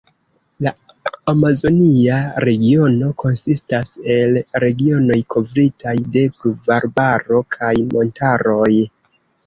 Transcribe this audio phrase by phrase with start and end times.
[0.67, 0.71] La
[1.33, 2.15] Amazonia
[2.49, 8.69] Regiono konsistas el regionoj kovritaj de pluvarbaro kaj montaroj.